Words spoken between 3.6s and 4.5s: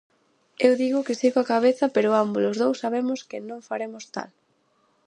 faremos tal.